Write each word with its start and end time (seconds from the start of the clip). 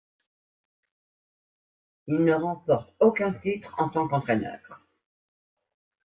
Il 2.07 2.23
ne 2.25 2.33
remporte 2.33 2.91
aucun 3.01 3.33
titre 3.33 3.75
en 3.77 3.87
tant 3.89 4.07
qu'entraîneur. 4.07 4.59